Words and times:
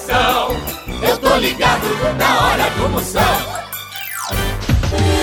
coração. 0.00 0.56
Eu 1.02 1.18
tô 1.18 1.36
ligado 1.36 1.86
na 2.16 2.46
hora 2.46 2.70
do 2.70 2.88
Moção. 2.88 3.22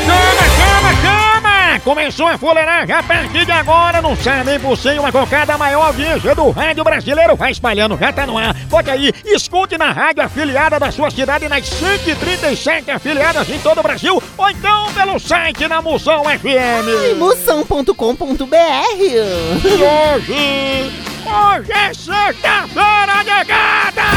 Chama, 0.05 0.43
chama, 0.55 1.01
chama! 1.01 1.79
Começou 1.83 2.27
a 2.27 2.37
fuleiragem 2.37 2.95
a 2.95 3.03
partir 3.03 3.45
de 3.45 3.51
agora 3.51 4.01
no 4.01 4.15
Sabe 4.15 4.59
por 4.59 4.77
Cem, 4.77 4.99
uma 4.99 5.11
cocada 5.11 5.57
maior 5.57 5.87
audiência 5.87 6.33
do 6.33 6.49
rádio 6.49 6.83
brasileiro. 6.83 7.35
Vai 7.35 7.51
espalhando, 7.51 7.97
já 7.97 8.11
tá 8.11 8.25
no 8.25 8.37
ar. 8.37 8.55
Pode 8.69 8.89
aí, 8.89 9.13
escute 9.25 9.77
na 9.77 9.91
rádio 9.91 10.23
afiliada 10.23 10.79
da 10.79 10.91
sua 10.91 11.11
cidade 11.11 11.47
nas 11.47 11.65
137 11.67 12.91
afiliadas 12.91 13.49
em 13.49 13.59
todo 13.59 13.79
o 13.79 13.83
Brasil 13.83 14.21
ou 14.37 14.49
então 14.49 14.91
pelo 14.93 15.19
site 15.19 15.67
na 15.67 15.81
Moção 15.81 16.23
FM. 16.23 17.17
Moção.com.br 17.17 18.53
E 18.99 19.17
hoje, 19.83 20.91
hoje 21.25 21.71
é 21.71 21.93
sexta-feira 21.93 23.23
negada! 23.23 24.16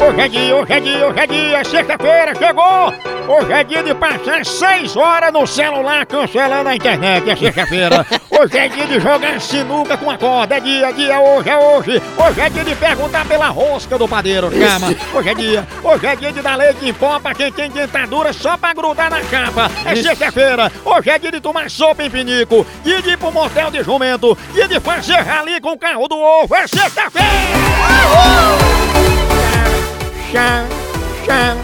Hoje 0.00 0.20
é 0.20 0.28
dia, 0.28 0.56
hoje 0.56 0.72
é 0.72 0.80
dia, 0.80 1.06
hoje 1.06 1.18
é 1.18 1.26
dia, 1.26 1.64
sexta-feira 1.64 2.34
chegou! 2.34 2.94
Hoje 3.26 3.52
é 3.52 3.64
dia 3.64 3.82
de 3.82 3.94
passar 3.94 4.44
seis 4.44 4.96
horas 4.96 5.32
no 5.32 5.46
celular 5.46 6.04
cancelando 6.06 6.68
a 6.68 6.76
internet, 6.76 7.30
é 7.30 7.36
sexta-feira. 7.36 8.06
Hoje 8.36 8.58
é 8.58 8.68
dia 8.68 8.86
de 8.88 8.98
jogar 8.98 9.40
sinuca 9.40 9.96
com 9.96 10.10
a 10.10 10.18
corda, 10.18 10.56
é 10.56 10.60
dia, 10.60 10.92
dia, 10.92 11.20
hoje 11.20 11.48
é 11.48 11.56
hoje. 11.56 12.02
Hoje 12.16 12.40
é 12.40 12.50
dia 12.50 12.64
de 12.64 12.74
perguntar 12.74 13.24
pela 13.26 13.46
rosca 13.48 13.96
do 13.96 14.08
padeiro, 14.08 14.50
chama. 14.50 14.94
Hoje 15.14 15.28
é 15.28 15.34
dia, 15.34 15.68
hoje 15.84 16.06
é 16.06 16.16
dia 16.16 16.32
de 16.32 16.42
dar 16.42 16.56
leite 16.56 16.84
em 16.84 16.92
pó 16.92 17.20
pra 17.20 17.32
quem 17.32 17.52
tem 17.52 17.70
dentadura 17.70 18.32
só 18.32 18.56
pra 18.56 18.74
grudar 18.74 19.08
na 19.08 19.20
capa. 19.20 19.70
É 19.84 19.94
sexta-feira, 19.94 20.72
hoje 20.84 21.10
é 21.10 21.18
dia 21.18 21.30
de 21.30 21.40
tomar 21.40 21.70
sopa 21.70 22.02
em 22.02 22.10
pinico, 22.10 22.66
dia 22.82 23.00
de 23.00 23.10
ir 23.10 23.18
pro 23.18 23.30
motel 23.30 23.70
de 23.70 23.84
jumento, 23.84 24.36
dia 24.52 24.66
de 24.66 24.80
fazer 24.80 25.20
rali 25.20 25.60
com 25.60 25.70
o 25.70 25.78
carro 25.78 26.08
do 26.08 26.18
ovo, 26.18 26.56
é 26.56 26.66
sexta-feira! 26.66 27.28
Chá, 30.32 30.64
chá, 31.24 31.56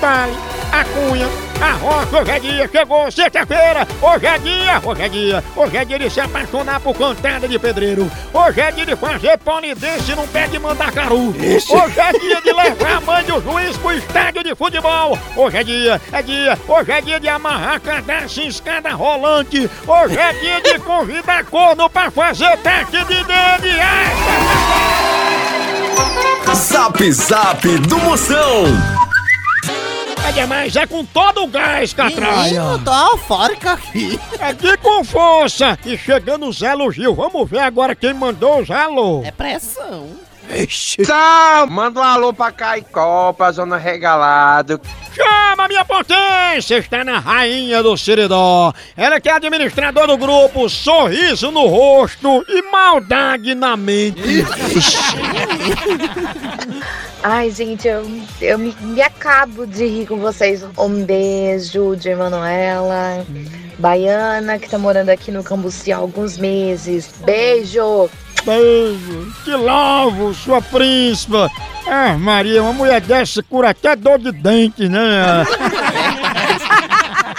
pai, 0.00 0.30
a 0.74 0.84
cunha, 0.86 1.28
a 1.62 1.72
rocha, 1.74 2.18
hoje 2.18 2.30
é 2.32 2.40
dia, 2.40 2.68
chegou 2.68 3.08
sexta-feira, 3.08 3.86
hoje 4.02 4.26
é 4.26 4.38
dia, 4.38 4.82
hoje 4.84 5.02
é 5.02 5.08
dia, 5.08 5.44
hoje 5.54 5.76
é 5.76 5.84
dia 5.84 5.98
de 6.00 6.10
se 6.10 6.20
apaixonar 6.20 6.80
por 6.80 6.96
cantada 6.96 7.46
de 7.46 7.56
pedreiro, 7.60 8.10
hoje 8.32 8.60
é 8.60 8.72
dia 8.72 8.84
de 8.84 8.96
fazer 8.96 9.38
polidense 9.38 10.16
num 10.16 10.26
pé 10.26 10.48
de 10.48 10.58
mandacaru, 10.58 11.28
hoje 11.28 12.00
é 12.00 12.12
dia 12.18 12.40
de 12.40 12.52
levar 12.52 12.96
a 12.96 13.00
mãe 13.00 13.24
do 13.24 13.40
juiz 13.40 13.76
pro 13.76 13.92
estádio 13.92 14.42
de 14.42 14.52
futebol, 14.56 15.16
hoje 15.36 15.56
é 15.56 15.62
dia, 15.62 16.02
é 16.10 16.22
dia, 16.22 16.58
hoje 16.66 16.90
é 16.90 17.00
dia 17.00 17.20
de 17.20 17.28
amarrar 17.28 17.80
cadastro 17.80 18.42
em 18.42 18.48
escada 18.48 18.90
rolante, 18.90 19.70
hoje 19.86 20.18
é 20.18 20.32
dia 20.32 20.60
de 20.60 20.80
convidar 20.80 21.44
corno 21.44 21.88
pra 21.88 22.10
fazer 22.10 22.58
teste 22.58 22.98
de 23.04 23.22
DNA. 23.22 24.04
Zap 26.52 27.12
Zap 27.12 27.78
do 27.78 27.98
Moção. 28.00 29.03
É 30.26 30.32
demais, 30.32 30.74
é 30.74 30.86
com 30.86 31.04
todo 31.04 31.44
o 31.44 31.46
gás, 31.46 31.92
catraia. 31.92 32.62
Menino, 32.62 32.78
tô 32.84 32.92
eufórica 33.12 33.72
aqui. 33.72 34.18
É 34.38 34.52
de 34.52 34.76
com 34.78 35.04
força. 35.04 35.78
E 35.84 35.98
chegando 35.98 36.46
o 36.46 36.52
Zé 36.52 36.74
Lugil, 36.74 37.14
vamos 37.14 37.48
ver 37.48 37.58
agora 37.58 37.94
quem 37.94 38.14
mandou 38.14 38.60
os 38.60 38.70
alô. 38.70 39.22
É 39.24 39.30
pressão. 39.30 40.08
Sal, 41.04 41.66
manda 41.68 42.00
um 42.00 42.02
alô 42.02 42.32
pra 42.32 42.52
Caicó, 42.52 43.32
pra 43.32 43.50
Zona 43.50 43.76
Regalado. 43.76 44.80
Chama 45.14 45.68
minha 45.68 45.84
potência, 45.84 46.76
está 46.76 47.04
na 47.04 47.18
rainha 47.18 47.82
do 47.82 47.96
Siridó. 47.96 48.72
Ela 48.96 49.20
que 49.20 49.28
é 49.28 49.32
administradora 49.32 50.08
do 50.08 50.18
grupo 50.18 50.68
Sorriso 50.68 51.50
no 51.50 51.66
Rosto 51.66 52.44
e 52.48 52.62
Maldade 52.70 53.54
na 53.54 53.76
Mente. 53.76 54.44
Ai, 57.22 57.50
gente, 57.50 57.88
eu, 57.88 58.06
eu 58.40 58.58
me, 58.58 58.76
me 58.80 59.02
acabo 59.02 59.66
de 59.66 59.86
rir 59.86 60.06
com 60.06 60.18
vocês. 60.18 60.64
Um 60.78 61.04
beijo 61.04 61.96
de 61.96 62.10
Emanuela, 62.10 63.24
baiana, 63.78 64.58
que 64.58 64.68
tá 64.68 64.78
morando 64.78 65.08
aqui 65.08 65.30
no 65.30 65.42
Cambuci 65.42 65.92
há 65.92 65.96
alguns 65.96 66.36
meses. 66.38 67.10
Beijo! 67.24 68.10
Beijo, 68.44 69.32
te 69.42 69.52
louvo, 69.52 70.34
sua 70.34 70.60
príncipa. 70.60 71.50
Ah, 71.86 72.16
Maria, 72.18 72.62
uma 72.62 72.74
mulher 72.74 73.00
dessa 73.00 73.42
cura 73.42 73.70
até 73.70 73.96
dor 73.96 74.18
de 74.18 74.32
dente, 74.32 74.86
né? 74.86 75.44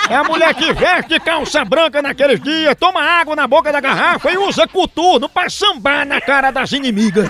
É 0.10 0.16
a 0.16 0.24
mulher 0.24 0.54
que 0.54 0.72
veste 0.72 1.20
calça 1.20 1.66
branca 1.66 2.02
naqueles 2.02 2.40
dias, 2.40 2.76
toma 2.80 3.02
água 3.02 3.36
na 3.36 3.48
boca 3.48 3.72
da 3.72 3.80
garrafa 3.80 4.32
e 4.32 4.38
usa 4.38 4.68
coturno 4.68 5.28
pra 5.28 5.50
sambar 5.50 6.06
na 6.06 6.22
cara 6.22 6.52
das 6.52 6.72
inimigas. 6.74 7.28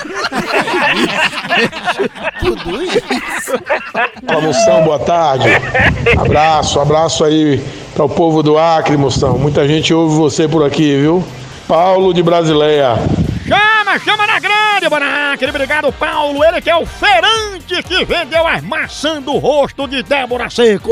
Tudo 2.40 2.84
isso. 2.84 3.54
Fala, 4.26 4.42
Moção, 4.42 4.84
boa 4.84 5.00
tarde. 5.00 5.48
Abraço, 6.18 6.80
abraço 6.80 7.24
aí 7.24 7.64
para 7.94 8.06
o 8.06 8.10
povo 8.10 8.44
do 8.44 8.58
Acre, 8.58 8.98
Moção. 8.98 9.38
Muita 9.38 9.66
gente 9.68 9.94
ouve 9.94 10.16
você 10.16 10.48
por 10.48 10.66
aqui, 10.66 11.00
viu? 11.00 11.26
Paulo 11.68 12.14
de 12.14 12.22
Brasileia. 12.22 12.96
Chama, 13.48 14.00
chama 14.00 14.28
na 14.28 14.40
grande, 14.40 14.90
Bonacre. 14.90 15.50
Obrigado, 15.50 15.92
Paulo. 15.94 16.44
Ele 16.44 16.60
que 16.62 16.70
é 16.70 16.76
o 16.76 16.86
feirante 16.86 17.82
que 17.84 18.04
vendeu 18.04 18.46
as 18.48 18.62
maçãs 18.64 19.24
do 19.24 19.38
rosto 19.38 19.88
de 19.88 20.04
Débora 20.04 20.50
Seco. 20.50 20.92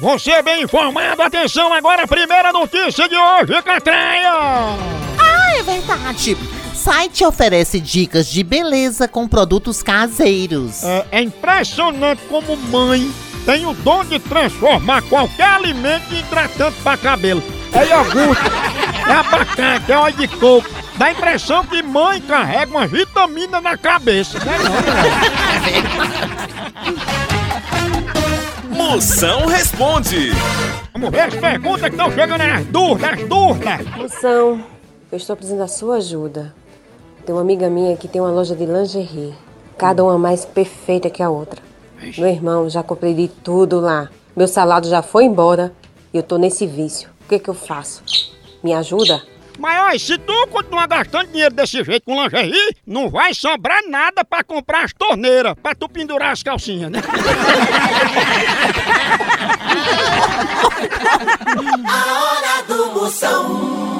Você 0.00 0.40
bem 0.40 0.62
informado, 0.62 1.20
atenção 1.20 1.74
agora, 1.74 2.06
primeira 2.06 2.50
notícia 2.54 3.06
de 3.06 3.14
hoje, 3.14 3.62
Catraia! 3.62 4.32
Ah, 4.32 5.58
é 5.58 5.62
verdade. 5.62 6.38
site 6.74 7.22
oferece 7.22 7.78
dicas 7.78 8.26
de 8.30 8.42
beleza 8.42 9.06
com 9.06 9.28
produtos 9.28 9.82
caseiros. 9.82 10.82
É, 10.84 11.06
é 11.12 11.20
impressionante 11.20 12.22
como 12.30 12.56
mãe 12.56 13.12
tem 13.44 13.66
o 13.66 13.74
dom 13.74 14.02
de 14.02 14.18
transformar 14.18 15.02
qualquer 15.02 15.48
alimento 15.48 16.14
em 16.14 16.20
hidratante 16.20 16.80
para 16.82 16.96
cabelo. 16.96 17.42
É 17.70 17.86
iogurte, 17.86 18.42
é 19.06 19.12
abacate, 19.12 19.92
é 19.92 19.98
óleo 19.98 20.16
de 20.16 20.28
coco. 20.28 20.70
Dá 20.96 21.06
a 21.06 21.12
impressão 21.12 21.62
que 21.66 21.82
mãe 21.82 22.22
carrega 22.22 22.70
uma 22.70 22.86
vitamina 22.86 23.60
na 23.60 23.76
cabeça, 23.76 24.38
né? 24.38 24.56
Moção 28.80 29.44
responde. 29.46 30.30
Vamos 30.94 31.10
ver 31.10 31.20
as 31.20 31.34
perguntas 31.34 31.82
que 31.82 31.90
estão 31.90 32.10
chegando 32.10 32.38
nas 32.38 32.64
dúvidas, 32.64 33.12
as 33.12 33.28
dúvidas. 33.28 33.86
Moção, 33.94 34.64
eu 35.12 35.18
estou 35.18 35.36
precisando 35.36 35.58
da 35.58 35.68
sua 35.68 35.96
ajuda. 35.96 36.54
Tem 37.24 37.34
uma 37.34 37.42
amiga 37.42 37.68
minha 37.68 37.94
que 37.94 38.08
tem 38.08 38.22
uma 38.22 38.30
loja 38.30 38.56
de 38.56 38.64
lingerie. 38.64 39.34
Cada 39.76 40.02
uma 40.02 40.18
mais 40.18 40.46
perfeita 40.46 41.10
que 41.10 41.22
a 41.22 41.28
outra. 41.28 41.62
Meu 42.16 42.28
irmão, 42.28 42.70
já 42.70 42.82
comprei 42.82 43.12
de 43.12 43.28
tudo 43.28 43.78
lá. 43.80 44.08
Meu 44.34 44.48
salário 44.48 44.88
já 44.88 45.02
foi 45.02 45.24
embora 45.24 45.72
e 46.12 46.16
eu 46.16 46.22
tô 46.22 46.38
nesse 46.38 46.66
vício. 46.66 47.10
O 47.26 47.28
que 47.28 47.38
que 47.38 47.50
eu 47.50 47.54
faço? 47.54 48.02
Me 48.64 48.72
ajuda? 48.72 49.22
Mas 49.60 49.78
olha, 49.78 49.98
se 49.98 50.16
tu 50.16 50.46
continuar 50.46 50.86
gastando 50.86 51.26
dinheiro 51.28 51.54
desse 51.54 51.84
jeito 51.84 52.02
com 52.06 52.22
lingerie, 52.22 52.74
não 52.86 53.10
vai 53.10 53.34
sobrar 53.34 53.82
nada 53.86 54.24
pra 54.24 54.42
comprar 54.42 54.84
as 54.84 54.92
torneiras, 54.94 55.54
pra 55.62 55.74
tu 55.74 55.86
pendurar 55.86 56.32
as 56.32 56.42
calcinhas, 56.42 56.90
né? 56.90 57.00
A 61.86 62.22
hora 62.22 62.62
do 62.66 62.92
Moção. 62.92 63.99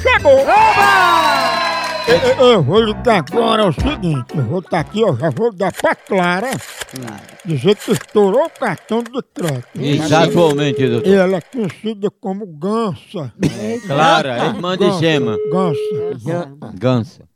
chegou! 0.00 0.38
Eu, 2.08 2.16
eu- 2.16 2.52
eu 2.52 2.62
vou 2.62 2.80
ligar 2.80 3.18
agora 3.18 3.62
é 3.64 3.66
o 3.68 3.72
seguinte, 3.72 4.34
eu 4.34 4.42
vou 4.44 4.60
estar 4.60 4.80
aqui, 4.80 5.04
ó, 5.04 5.14
já 5.14 5.28
vou 5.30 5.52
dar 5.52 5.70
pra 5.72 5.94
Clara 5.94 6.50
dizer 7.44 7.76
que 7.76 7.92
estourou 7.92 8.46
o 8.46 8.50
cartão 8.50 9.02
de 9.02 9.10
crédito. 9.34 9.68
Exatamente, 9.78 10.82
E 10.82 10.88
doutor. 10.88 11.12
ela 11.14 11.36
é 11.36 11.40
conhecida 11.42 12.10
como 12.10 12.46
Gansa. 12.46 13.32
Clara, 13.86 14.38
irmã 14.46 14.76
de 14.78 14.90
Gema. 14.98 15.36
Gansa. 15.52 16.56
Gansa. 16.78 17.28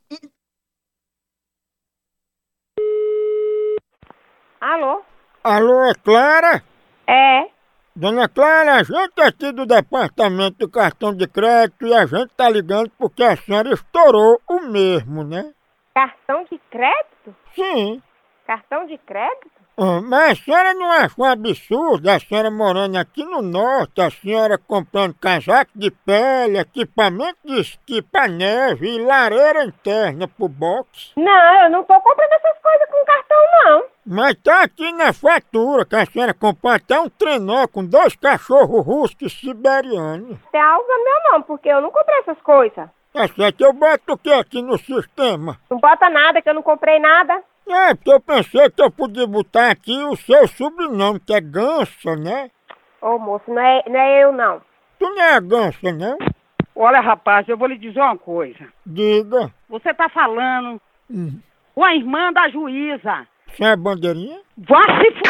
Alô? 4.59 5.01
Alô, 5.43 5.83
é 5.83 5.93
Clara? 6.03 6.63
É? 7.07 7.52
Dona 7.95 8.27
Clara, 8.27 8.77
a 8.77 8.83
gente 8.83 9.19
é 9.19 9.27
aqui 9.27 9.51
do 9.51 9.67
departamento 9.67 10.57
do 10.57 10.67
cartão 10.67 11.15
de 11.15 11.27
crédito 11.27 11.85
e 11.85 11.93
a 11.93 12.07
gente 12.07 12.33
tá 12.35 12.49
ligando 12.49 12.89
porque 12.97 13.23
a 13.23 13.37
senhora 13.37 13.71
estourou 13.71 14.41
o 14.49 14.61
mesmo, 14.61 15.23
né? 15.23 15.53
Cartão 15.93 16.43
de 16.51 16.59
crédito? 16.71 17.35
Sim. 17.53 18.01
Cartão 18.47 18.87
de 18.87 18.97
crédito? 18.97 19.52
Ah, 19.75 19.99
Mas 20.01 20.31
a 20.39 20.43
senhora 20.43 20.73
não 20.75 20.91
acha 20.91 21.15
um 21.17 21.23
absurdo 21.25 22.07
a 22.07 22.19
senhora 22.19 22.51
morando 22.51 22.95
aqui 22.95 23.23
no 23.25 23.41
norte, 23.41 24.01
a 24.01 24.11
senhora 24.11 24.55
comprando 24.57 25.15
casaco 25.15 25.71
de 25.73 25.89
pele, 25.89 26.59
equipamento 26.59 27.39
de 27.43 27.59
esqui 27.59 28.01
pra 28.01 28.27
neve 28.27 28.87
e 28.87 29.03
lareira 29.03 29.65
interna 29.65 30.27
pro 30.27 30.47
box? 30.47 31.11
Não, 31.17 31.63
eu 31.63 31.71
não 31.71 31.83
tô 31.83 31.99
comprando 31.99 32.33
essas 32.33 32.59
coisas 32.61 32.87
com 32.87 33.05
cartão, 33.05 33.37
não. 33.65 33.83
Mas 34.05 34.35
tá 34.43 34.61
aqui 34.61 34.91
na 34.91 35.11
fatura 35.11 35.85
que 35.85 35.95
a 35.95 36.05
senhora 36.05 36.33
comprou 36.35 36.71
até 36.71 36.99
um 36.99 37.09
trenó 37.09 37.65
com 37.67 37.83
dois 37.83 38.15
cachorros 38.15 38.85
russos 38.85 39.39
siberianos. 39.39 40.37
Tem 40.51 40.61
algo 40.61 40.85
meu 40.87 41.31
não, 41.31 41.41
porque 41.41 41.69
eu 41.69 41.81
não 41.81 41.89
comprei 41.89 42.19
essas 42.19 42.39
coisas. 42.41 42.89
Tá 43.11 43.27
certo, 43.27 43.61
eu 43.61 43.73
boto 43.73 44.13
o 44.13 44.17
que 44.17 44.31
aqui 44.33 44.61
no 44.61 44.77
sistema? 44.77 45.57
Não 45.69 45.79
bota 45.79 46.09
nada, 46.09 46.41
que 46.41 46.49
eu 46.49 46.53
não 46.53 46.63
comprei 46.63 46.99
nada. 46.99 47.41
É, 47.67 47.95
porque 47.95 48.11
eu 48.11 48.19
pensei 48.19 48.69
que 48.69 48.81
eu 48.81 48.91
podia 48.91 49.25
botar 49.25 49.71
aqui 49.71 49.95
o 50.03 50.15
seu 50.15 50.47
sobrenome, 50.47 51.19
que 51.19 51.33
é 51.33 51.39
Gansa, 51.41 52.15
né? 52.15 52.49
Ô, 53.01 53.17
moço, 53.17 53.45
não 53.51 53.61
é, 53.61 53.83
não 53.87 53.99
é 53.99 54.23
eu, 54.23 54.31
não. 54.31 54.61
Tu 54.99 55.05
não 55.09 55.21
é 55.23 55.39
Gansa, 55.41 55.91
não? 55.91 56.17
Olha, 56.75 56.99
rapaz, 57.01 57.47
eu 57.47 57.57
vou 57.57 57.67
lhe 57.67 57.77
dizer 57.77 57.99
uma 57.99 58.17
coisa. 58.17 58.65
Diga. 58.85 59.51
Você 59.69 59.93
tá 59.93 60.09
falando 60.09 60.81
Hum. 61.09 61.39
com 61.75 61.83
a 61.83 61.95
irmã 61.95 62.31
da 62.33 62.49
juíza. 62.49 63.27
Sem 63.55 63.67
a 63.67 63.75
bandeirinha? 63.77 64.39
Vá 64.57 64.81
se 64.81 65.07
f... 65.07 65.21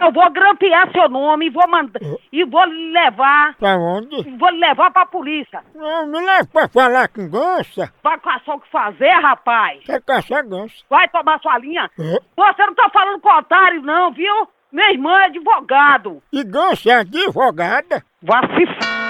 Eu 0.00 0.10
vou 0.12 0.30
grampear 0.30 0.90
seu 0.92 1.08
nome 1.08 1.46
e 1.46 1.50
vou 1.50 1.68
mandar. 1.68 2.00
E 2.32 2.44
vou 2.44 2.64
lhe 2.64 2.92
levar. 2.92 3.54
Pra 3.58 3.76
onde? 3.76 4.22
Vou 4.38 4.48
lhe 4.50 4.58
levar 4.58 4.90
pra 4.90 5.04
polícia. 5.06 5.62
Não, 5.74 6.06
me 6.06 6.18
leva 6.20 6.48
pra 6.50 6.68
falar 6.68 7.08
com 7.08 7.28
Gansa. 7.28 7.92
Vai 8.02 8.18
caçar 8.18 8.56
o 8.56 8.60
que 8.60 8.70
fazer, 8.70 9.10
rapaz. 9.10 9.84
Quer 9.84 10.02
caçar 10.02 10.46
Gansa. 10.46 10.74
Vai 10.88 11.06
tomar 11.08 11.38
sua 11.40 11.58
linha. 11.58 11.90
É. 11.98 12.18
Você 12.36 12.66
não 12.66 12.74
tá 12.74 12.88
falando 12.90 13.20
com 13.20 13.28
otário, 13.28 13.82
não, 13.82 14.10
viu? 14.12 14.48
Minha 14.72 14.92
irmã 14.92 15.20
é 15.20 15.26
advogado. 15.26 16.22
E 16.32 16.42
Gansa 16.44 16.90
é 16.90 16.94
advogada? 17.00 18.02
Vá 18.22 18.40
se 18.40 18.62
f... 18.62 19.00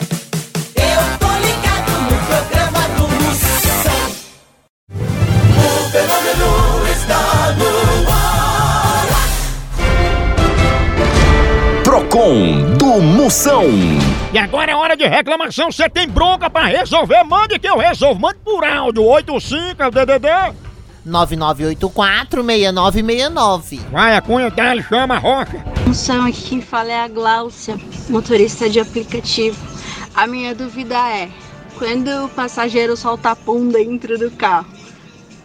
Eu 0.00 0.07
fenômeno 6.28 6.88
está 6.90 7.54
no 7.56 8.10
ar. 8.10 9.06
Procon 11.82 12.76
do 12.76 13.00
Moção. 13.00 13.64
E 14.32 14.38
agora 14.38 14.72
é 14.72 14.76
hora 14.76 14.96
de 14.96 15.06
reclamação. 15.06 15.72
Você 15.72 15.88
tem 15.88 16.06
bronca 16.06 16.50
pra 16.50 16.66
resolver? 16.66 17.24
Mande 17.24 17.58
que 17.58 17.66
eu 17.66 17.78
resolvo. 17.78 18.20
Mande 18.20 18.36
por 18.44 18.62
áudio. 18.64 19.02
85 19.04 19.82
é 19.82 19.86
o 19.86 19.90
DDD. 19.90 20.28
9984-6969. 21.06 23.80
Vai, 23.90 24.14
a 24.14 24.20
cunha 24.20 24.50
dele, 24.50 24.82
chama 24.82 25.14
a 25.14 25.18
rocha. 25.18 25.64
Moção, 25.86 26.26
aqui 26.26 26.42
quem 26.42 26.60
fala 26.60 26.92
é 26.92 27.00
a 27.00 27.08
Gláucia, 27.08 27.78
motorista 28.10 28.68
de 28.68 28.78
aplicativo. 28.78 29.56
A 30.14 30.26
minha 30.26 30.54
dúvida 30.54 30.98
é, 31.08 31.30
quando 31.78 32.26
o 32.26 32.28
passageiro 32.28 32.94
solta 32.94 33.34
pum 33.34 33.68
dentro 33.68 34.18
do 34.18 34.30
carro, 34.32 34.66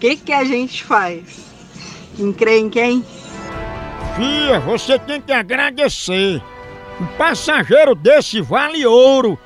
que, 0.04 0.18
que 0.18 0.34
a 0.34 0.44
gente 0.44 0.84
faz? 0.84 1.24
Quem 2.18 2.34
crê 2.34 2.60
em 2.60 2.70
quem? 2.70 3.06
Fia, 4.18 4.60
você 4.60 5.00
tem 5.00 5.22
que 5.22 5.32
agradecer. 5.32 6.42
Um 7.00 7.06
passageiro 7.18 7.96
desse 7.96 8.42
vale 8.42 8.86
ouro. 8.86 9.40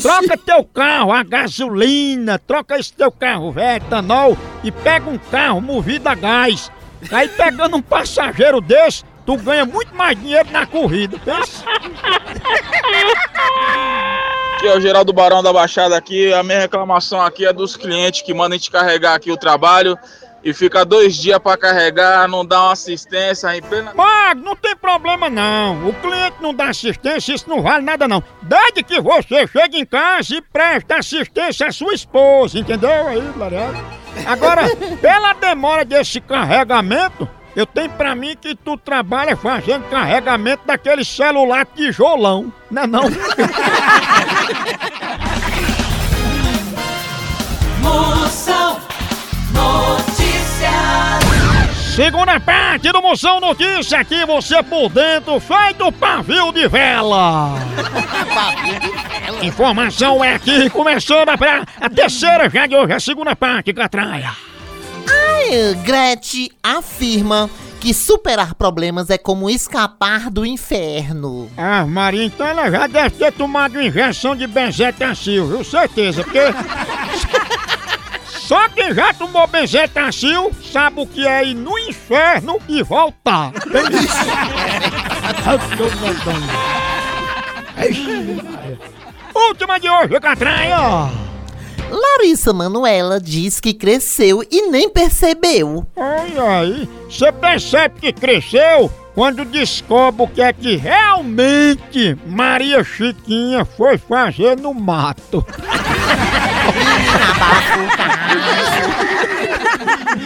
Troca 0.00 0.38
teu 0.38 0.64
carro 0.64 1.12
a 1.12 1.22
gasolina, 1.22 2.38
troca 2.38 2.78
esse 2.78 2.94
teu 2.94 3.12
carro 3.12 3.52
velho, 3.52 3.84
etanol 3.84 4.38
e 4.64 4.72
pega 4.72 5.08
um 5.10 5.18
carro 5.18 5.60
movido 5.60 6.08
a 6.08 6.14
gás. 6.14 6.72
Aí 7.12 7.28
pegando 7.28 7.76
um 7.76 7.82
passageiro 7.82 8.58
desse, 8.62 9.04
tu 9.30 9.36
ganha 9.36 9.64
muito 9.64 9.94
mais 9.94 10.18
dinheiro 10.18 10.50
na 10.50 10.66
corrida. 10.66 11.16
Aqui 14.56 14.66
é 14.66 14.76
o 14.76 14.80
Geraldo 14.80 15.12
Barão 15.12 15.40
da 15.40 15.52
Baixada 15.52 15.96
aqui. 15.96 16.32
A 16.32 16.42
minha 16.42 16.58
reclamação 16.58 17.22
aqui 17.22 17.46
é 17.46 17.52
dos 17.52 17.76
clientes 17.76 18.22
que 18.22 18.34
mandam 18.34 18.56
a 18.56 18.58
gente 18.58 18.72
carregar 18.72 19.14
aqui 19.14 19.30
o 19.30 19.36
trabalho 19.36 19.96
e 20.42 20.52
fica 20.52 20.84
dois 20.84 21.14
dias 21.14 21.38
para 21.38 21.56
carregar, 21.56 22.26
não 22.26 22.44
dá 22.44 22.60
uma 22.60 22.72
assistência 22.72 23.54
em 23.56 23.62
plena. 23.62 23.92
Mas 23.94 24.36
não 24.36 24.56
tem 24.56 24.74
problema 24.74 25.30
não. 25.30 25.88
O 25.88 25.94
cliente 25.94 26.36
não 26.40 26.52
dá 26.52 26.70
assistência, 26.70 27.32
isso 27.32 27.48
não 27.48 27.62
vale 27.62 27.84
nada 27.84 28.08
não. 28.08 28.24
Desde 28.42 28.82
que 28.82 29.00
você 29.00 29.46
chegue 29.46 29.78
em 29.78 29.86
casa 29.86 30.34
e 30.34 30.42
preste 30.42 30.92
assistência 30.92 31.68
à 31.68 31.72
sua 31.72 31.94
esposa, 31.94 32.58
entendeu 32.58 33.06
aí, 33.06 33.22
Lariado? 33.36 33.78
Agora, 34.26 34.62
pela 35.00 35.34
demora 35.34 35.84
desse 35.84 36.20
carregamento, 36.20 37.28
eu 37.56 37.66
tenho 37.66 37.90
pra 37.90 38.14
mim 38.14 38.36
que 38.40 38.54
tu 38.54 38.76
trabalha 38.76 39.36
fazendo 39.36 39.88
carregamento 39.88 40.62
daquele 40.66 41.04
celular 41.04 41.66
tijolão, 41.66 42.52
não 42.70 42.82
é 42.82 42.86
não? 42.88 43.02
Moção 47.82 48.78
Notícias. 49.52 51.20
Segunda 51.94 52.38
parte 52.38 52.92
do 52.92 53.02
Moção 53.02 53.40
Notícia 53.40 53.98
aqui, 53.98 54.24
você 54.24 54.62
por 54.62 54.88
dentro, 54.88 55.40
feito 55.40 55.90
pavio 55.98 56.52
de 56.52 56.68
vela. 56.68 57.54
Informação 59.42 60.22
é 60.24 60.34
aqui, 60.34 60.70
começando 60.70 61.36
pra 61.36 61.64
a 61.80 61.90
terceira 61.90 62.48
já 62.48 62.66
de 62.66 62.76
hoje, 62.76 62.92
a 62.92 63.00
segunda 63.00 63.34
parte, 63.34 63.72
Catraia. 63.72 64.49
Gretchen 65.84 66.50
afirma 66.62 67.50
que 67.80 67.94
superar 67.94 68.54
problemas 68.54 69.08
é 69.08 69.16
como 69.16 69.48
escapar 69.48 70.30
do 70.30 70.44
inferno. 70.44 71.50
Ah, 71.56 71.86
Maria, 71.86 72.24
então 72.24 72.46
ela 72.46 72.70
já 72.70 72.86
deve 72.86 73.10
ter 73.10 73.32
tomado 73.32 73.80
injeção 73.80 74.36
de 74.36 74.46
benzetacil, 74.46 75.46
viu? 75.48 75.64
Certeza, 75.64 76.22
porque... 76.22 76.40
Só 78.28 78.68
quem 78.68 78.92
já 78.92 79.14
tomou 79.14 79.46
benzetacil 79.46 80.50
sabe 80.72 81.00
o 81.00 81.06
que 81.06 81.26
é 81.26 81.44
ir 81.44 81.54
no 81.54 81.78
inferno 81.78 82.58
e 82.68 82.82
voltar. 82.82 83.52
Última 89.32 89.78
de 89.78 89.88
hoje, 89.88 90.20
Catraia. 90.20 91.19
Larissa 91.90 92.52
Manuela 92.52 93.20
diz 93.20 93.58
que 93.60 93.74
cresceu 93.74 94.44
e 94.50 94.70
nem 94.70 94.88
percebeu. 94.88 95.86
Ai, 95.96 96.32
ai, 96.38 96.88
você 97.08 97.32
percebe 97.32 98.00
que 98.00 98.12
cresceu 98.12 98.90
quando 99.14 99.44
descobre 99.44 100.22
o 100.22 100.28
que 100.28 100.40
é 100.40 100.52
que 100.52 100.76
realmente 100.76 102.16
Maria 102.26 102.84
Chiquinha 102.84 103.64
foi 103.64 103.98
fazer 103.98 104.56
no 104.56 104.72
mato. 104.72 105.44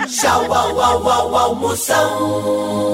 Tchau, 0.08 0.52
au, 0.52 0.80
au, 0.80 1.08
au, 1.08 1.36
almoção. 1.36 2.84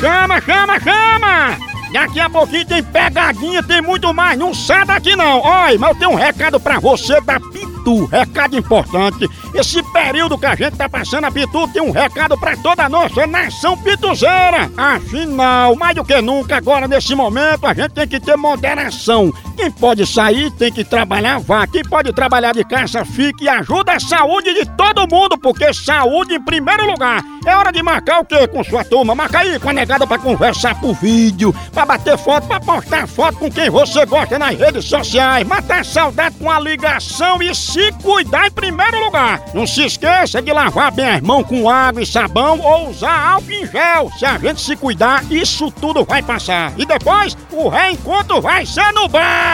Chama, 0.00 0.40
chama, 0.42 0.80
chama! 0.80 1.76
Daqui 1.92 2.20
a 2.20 2.28
pouquinho 2.28 2.66
tem 2.66 2.82
pegadinha, 2.82 3.62
tem 3.62 3.80
muito 3.80 4.12
mais. 4.12 4.38
Não 4.38 4.52
sai 4.52 4.84
daqui 4.84 5.16
não. 5.16 5.40
Olha, 5.40 5.78
mas 5.78 5.90
eu 5.90 5.96
tenho 5.96 6.10
um 6.10 6.14
recado 6.14 6.60
pra 6.60 6.78
você 6.78 7.20
da 7.22 7.40
Pitu. 7.40 8.04
Recado 8.06 8.56
importante. 8.56 9.26
Esse 9.54 9.82
período 9.92 10.36
que 10.36 10.44
a 10.44 10.54
gente 10.54 10.76
tá 10.76 10.88
passando, 10.88 11.24
a 11.24 11.30
Pitu 11.30 11.66
tem 11.68 11.80
um 11.80 11.92
recado 11.92 12.36
pra 12.36 12.54
toda 12.56 12.84
a 12.84 12.88
nossa 12.88 13.26
nação 13.26 13.78
pituzeira. 13.78 14.70
Afinal, 14.76 15.74
mais 15.76 15.94
do 15.94 16.04
que 16.04 16.20
nunca, 16.20 16.56
agora 16.56 16.86
nesse 16.86 17.14
momento, 17.14 17.66
a 17.66 17.72
gente 17.72 17.92
tem 17.92 18.06
que 18.06 18.20
ter 18.20 18.36
moderação. 18.36 19.32
Quem 19.56 19.70
pode 19.70 20.06
sair 20.06 20.50
tem 20.52 20.70
que 20.70 20.84
trabalhar, 20.84 21.40
vá. 21.40 21.66
Quem 21.66 21.82
pode 21.82 22.12
trabalhar 22.12 22.52
de 22.52 22.62
casa, 22.62 23.04
fique 23.04 23.44
e 23.44 23.48
ajuda 23.48 23.94
a 23.94 24.00
saúde 24.00 24.52
de 24.52 24.66
todo 24.76 25.08
mundo, 25.10 25.38
porque 25.38 25.72
saúde 25.72 26.34
em 26.34 26.44
primeiro 26.44 26.86
lugar. 26.86 27.24
É 27.46 27.56
hora 27.56 27.72
de 27.72 27.82
marcar 27.82 28.20
o 28.20 28.24
quê 28.24 28.46
com 28.46 28.62
sua 28.62 28.84
turma? 28.84 29.14
Marca 29.14 29.38
aí 29.38 29.58
com 29.58 29.70
a 29.70 29.72
negada 29.72 30.06
pra 30.06 30.18
conversar 30.18 30.78
por 30.78 30.94
vídeo, 30.94 31.54
pra 31.72 31.86
bater 31.86 32.18
foto, 32.18 32.46
pra 32.46 32.60
postar 32.60 33.06
foto 33.06 33.38
com 33.38 33.50
quem 33.50 33.70
você 33.70 34.04
gosta 34.04 34.38
nas 34.38 34.58
redes 34.58 34.84
sociais, 34.84 35.46
matar 35.46 35.84
saudade 35.84 36.36
com 36.38 36.50
a 36.50 36.60
ligação 36.60 37.42
e 37.42 37.54
se 37.54 37.92
cuidar 38.02 38.48
em 38.48 38.50
primeiro 38.50 39.04
lugar. 39.04 39.40
Não 39.54 39.66
se 39.66 39.86
esqueça 39.86 40.42
de 40.42 40.52
lavar 40.52 40.92
bem 40.92 41.08
as 41.08 41.22
mãos 41.22 41.46
com 41.46 41.70
água 41.70 42.02
e 42.02 42.06
sabão 42.06 42.60
ou 42.60 42.90
usar 42.90 43.32
álcool 43.32 43.52
em 43.52 43.66
gel. 43.66 44.10
Se 44.18 44.26
a 44.26 44.38
gente 44.38 44.60
se 44.60 44.76
cuidar, 44.76 45.24
isso 45.30 45.70
tudo 45.70 46.04
vai 46.04 46.22
passar. 46.22 46.72
E 46.76 46.84
depois, 46.84 47.36
o 47.52 47.68
reencontro 47.68 48.40
vai 48.40 48.66
ser 48.66 48.92
no 48.92 49.08
bar. 49.08 49.45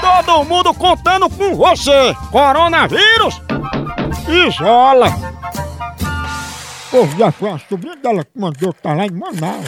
Todo 0.00 0.44
mundo 0.44 0.74
contando 0.74 1.28
com 1.30 1.54
você. 1.54 2.14
Coronavírus, 2.30 3.40
isola. 4.48 5.06
Pô, 6.90 7.06
já 7.18 7.32
foi 7.32 7.50
a 7.50 7.58
sobrinha 7.58 7.96
dela 7.96 8.24
que 8.24 8.38
mandou 8.38 8.72
tá 8.72 8.94
lá 8.94 9.06
em 9.06 9.10
Manaus. 9.10 9.66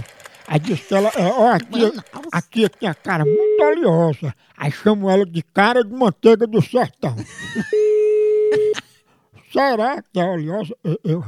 Aí 0.48 0.60
disse 0.60 0.82
que 0.86 0.94
ela, 0.94 1.08
é, 1.16 1.26
ó, 1.32 1.48
aqui, 1.54 1.92
aqui 2.32 2.68
tem 2.68 2.88
a 2.88 2.94
cara 2.94 3.24
muito 3.24 3.62
oleosa. 3.62 4.32
Aí 4.56 4.70
chamam 4.70 5.10
ela 5.10 5.26
de 5.26 5.42
cara 5.42 5.82
de 5.82 5.92
manteiga 5.92 6.46
do 6.46 6.62
sertão. 6.62 7.16
Será 9.52 10.00
que 10.02 10.20
é 10.20 10.24
oleosa? 10.24 10.76
Eu, 10.84 10.98
eu- 11.04 11.24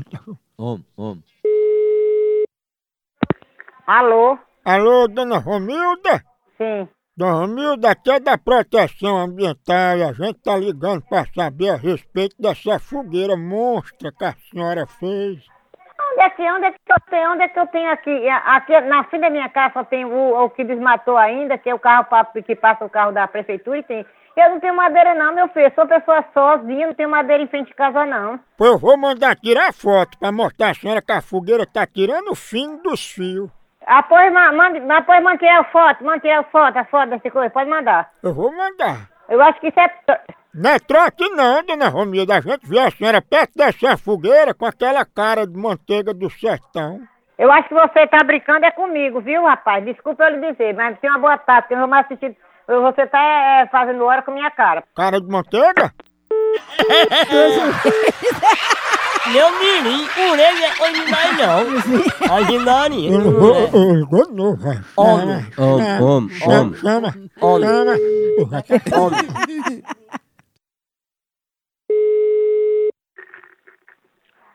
Homem, 0.57 0.85
homem. 0.97 1.25
Alô? 3.87 4.39
Alô, 4.65 5.09
dona 5.09 5.39
Romilda? 5.39 6.23
Sim. 6.59 6.89
Dona 7.19 7.33
Romilda, 7.33 7.91
aqui 7.91 8.13
é 8.13 8.21
da 8.21 8.39
proteção 8.39 9.19
ambiental 9.19 9.97
a 10.09 10.13
gente 10.13 10.41
tá 10.41 10.57
ligando 10.57 11.03
pra 11.03 11.25
saber 11.35 11.71
a 11.71 11.75
respeito 11.75 12.37
dessa 12.41 12.79
fogueira 12.79 13.37
monstra 13.37 14.13
que 14.17 14.25
a 14.25 14.35
senhora 14.35 14.87
fez. 14.87 15.45
Onde 16.13 16.21
é 16.21 16.31
que, 16.31 16.43
onde 16.43 16.67
é 16.67 16.71
que 16.71 16.79
eu 16.89 16.97
tenho? 17.11 17.33
Onde 17.33 17.43
é 17.43 17.49
que 17.49 17.59
eu 17.59 17.67
tenho 17.67 17.91
aqui? 17.91 18.29
Aqui 18.29 18.81
na 18.83 19.03
frente 19.03 19.23
da 19.23 19.31
minha 19.31 19.49
casa 19.49 19.73
só 19.73 19.85
tem 19.85 20.05
o, 20.05 20.45
o 20.45 20.51
que 20.51 20.63
desmatou 20.63 21.17
ainda, 21.17 21.59
que 21.59 21.69
é 21.69 21.75
o 21.75 21.79
carro 21.81 22.07
que 22.47 22.55
passa 22.55 22.85
o 22.85 22.89
carro 22.89 23.11
da 23.11 23.27
prefeitura 23.27 23.79
e 23.79 23.83
tem. 23.83 24.07
Eu 24.37 24.51
não 24.51 24.61
tenho 24.61 24.77
madeira 24.77 25.13
não, 25.17 25.35
meu 25.35 25.49
filho. 25.49 25.67
Eu 25.67 25.73
sou 25.75 25.89
pessoa 25.89 26.25
sozinha, 26.33 26.87
não 26.87 26.95
tenho 26.95 27.11
madeira 27.11 27.43
em 27.43 27.49
frente 27.49 27.67
de 27.67 27.75
casa 27.75 28.07
não. 28.07 28.39
Pô, 28.57 28.65
eu 28.65 28.79
vou 28.79 28.97
mandar 28.97 29.35
tirar 29.35 29.73
foto 29.73 30.17
pra 30.21 30.31
mostrar 30.31 30.71
a 30.71 30.75
senhora 30.75 31.03
que 31.03 31.11
a 31.11 31.21
fogueira 31.21 31.67
tá 31.67 31.85
tirando 31.85 32.29
o 32.29 32.37
fim 32.37 32.81
dos 32.81 33.11
fios. 33.11 33.58
Ah, 33.87 34.03
pois, 34.03 34.33
ma- 34.33 34.53
mande, 34.53 34.81
mas 34.81 35.05
pois 35.07 35.23
mande 35.23 35.39
tirar 35.39 35.61
a 35.61 35.65
foto, 35.65 36.05
mande 36.05 36.21
tirar 36.21 36.41
a 36.41 36.45
foto, 36.45 36.77
a 36.77 36.85
foto 36.85 37.11
dessa 37.11 37.31
coisa, 37.31 37.51
pode 37.51 37.71
mandar. 37.71 38.11
Eu 38.23 38.35
vou 38.35 38.55
mandar. 38.55 39.09
Eu 39.29 39.41
acho 39.43 39.61
que 39.61 39.69
isso 39.69 39.81
é... 39.81 39.91
Não 40.55 40.71
é 40.71 40.79
trote 40.79 41.29
não, 41.31 41.63
dona 41.65 41.89
Romilda. 41.89 42.37
A 42.37 42.41
gente 42.41 42.67
viu 42.67 42.81
a 42.81 42.91
senhora 42.91 43.23
perto 43.23 43.53
dessa 43.57 43.97
fogueira 43.97 44.53
com 44.55 44.67
aquela 44.67 45.05
cara 45.05 45.47
de 45.47 45.57
manteiga 45.57 46.13
do 46.13 46.29
sertão. 46.31 47.01
Eu 47.39 47.53
acho 47.53 47.69
que 47.69 47.75
você 47.75 48.07
tá 48.09 48.19
brincando 48.25 48.67
é 48.67 48.71
comigo, 48.73 49.21
viu, 49.21 49.45
rapaz? 49.45 49.85
Desculpa 49.85 50.25
eu 50.25 50.39
lhe 50.39 50.53
dizer, 50.53 50.75
mas 50.75 50.99
tenha 50.99 51.13
uma 51.13 51.21
boa 51.21 51.39
tarde, 51.39 51.63
porque 51.63 51.75
eu 51.75 51.79
não 51.79 51.87
vou 51.87 51.95
mais 51.95 52.07
assistir... 52.07 52.37
Você 52.67 53.07
tá 53.07 53.19
é, 53.19 53.67
fazendo 53.69 54.05
hora 54.05 54.23
com 54.23 54.33
minha 54.33 54.51
cara. 54.51 54.83
Cara 54.95 55.21
de 55.21 55.29
manteiga? 55.29 55.91
Meu 59.33 59.51
menino, 59.59 60.09
orelha. 60.31 60.73
Original 60.81 61.33
Eu 63.13 63.19
não 63.21 63.33
novo, 64.33 64.57
vai. 64.63 64.81
Homem. 64.97 65.47
Homem, 65.59 66.31
chama, 66.31 66.55
homem. 66.57 66.75
chama, 66.79 67.15
Homem. 67.41 67.69
tá- 68.81 69.39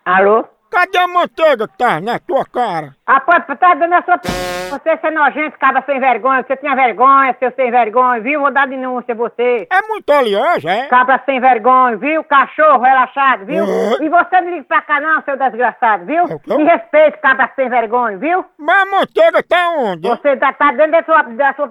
Alô? 0.05 0.46
Cadê 0.73 0.97
a 0.97 1.07
manteiga 1.07 1.67
que 1.67 1.77
tá 1.77 2.01
na 2.01 2.17
tua 2.19 2.43
cara? 2.45 2.95
Rapaz, 3.07 3.45
tá 3.59 3.75
dando 3.75 3.93
a 3.93 4.01
sua... 4.01 4.17
p- 4.17 4.27
Você 4.27 4.97
ser 4.97 5.11
nojento, 5.11 5.59
cara 5.59 5.83
sem 5.85 5.99
vergonha. 5.99 6.43
Você 6.43 6.55
tinha 6.57 6.75
vergonha, 6.75 7.35
seu 7.37 7.51
sem 7.51 7.69
vergonha, 7.69 8.21
viu? 8.21 8.39
Vou 8.39 8.51
dar 8.51 8.67
denúncia 8.67 9.13
a 9.13 9.17
você. 9.17 9.67
É 9.71 9.81
muito 9.87 10.09
oleosa, 10.11 10.69
é? 10.71 10.87
Cabra 10.87 11.21
sem 11.25 11.39
vergonha, 11.39 11.97
viu? 11.97 12.23
Cachorro 12.23 12.81
relaxado, 12.81 13.45
viu? 13.45 13.63
É. 13.65 14.03
E 14.03 14.09
você 14.09 14.41
não 14.41 14.49
liga 14.49 14.63
pra 14.63 14.81
cá 14.81 14.99
não, 14.99 15.21
seu 15.21 15.37
desgraçado, 15.37 16.05
viu? 16.05 16.23
É 16.27 16.33
o 16.35 16.39
quê? 16.39 16.57
Me 16.57 16.63
respeite, 16.63 17.17
cabra 17.19 17.51
sem 17.55 17.69
vergonha, 17.69 18.17
viu? 18.17 18.43
Mas 18.57 18.81
a 18.81 18.85
manteiga 18.85 19.43
tá 19.43 19.69
onde? 19.77 20.07
Você 20.07 20.37
tá, 20.37 20.53
tá 20.53 20.71
dentro 20.71 20.91
da 20.93 21.03
sua... 21.03 21.21
Da 21.23 21.53
sua... 21.53 21.67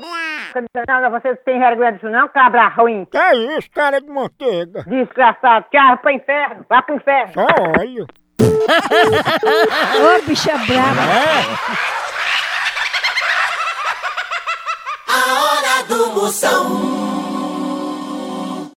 Não, 0.86 1.10
você 1.10 1.28
não 1.30 1.36
tem 1.44 1.58
vergonha 1.58 1.92
disso 1.92 2.08
não, 2.08 2.28
cabra 2.28 2.68
ruim. 2.68 3.04
Que 3.10 3.16
é 3.18 3.34
isso, 3.58 3.68
cara 3.74 4.00
de 4.00 4.08
manteiga? 4.08 4.84
Desgraçado, 4.86 5.66
tchau, 5.72 5.98
pro 5.98 6.10
inferno, 6.12 6.64
vá 6.68 6.82
pro 6.82 6.94
inferno. 6.94 7.32
Só 7.32 7.46
óleo. 7.80 8.06
Ô, 9.96 10.22
bicha 10.26 10.56
brava. 10.66 11.00
A 15.08 15.18
hora 15.40 15.84
do 15.88 16.06
Moção. 16.08 16.66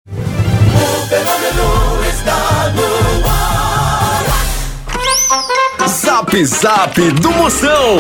O 0.07 1.07
fenômeno 1.07 2.05
está 2.07 2.69
no 2.69 3.27
ar. 3.27 3.55
Zap 5.87 6.45
Zap 6.45 7.11
do 7.11 7.31
Moção. 7.31 7.97